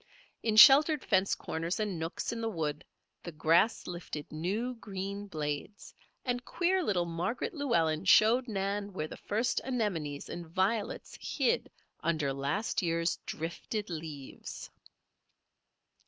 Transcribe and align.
In 0.41 0.55
sheltered 0.55 1.03
fence 1.05 1.35
corners 1.35 1.79
and 1.79 1.99
nooks 1.99 2.31
in 2.31 2.41
the 2.41 2.49
wood, 2.49 2.83
the 3.21 3.31
grass 3.31 3.85
lifted 3.85 4.31
new, 4.31 4.73
green 4.73 5.27
blades, 5.27 5.93
and 6.25 6.43
queer 6.43 6.81
little 6.83 7.05
Margaret 7.05 7.53
Llewellen 7.53 8.05
showed 8.05 8.47
Nan 8.47 8.93
where 8.93 9.07
the 9.07 9.15
first 9.15 9.61
anemones 9.63 10.27
and 10.27 10.47
violets 10.49 11.15
hid 11.21 11.69
under 11.99 12.33
last 12.33 12.81
year's 12.81 13.17
drifted 13.27 13.91
leaves. 13.91 14.71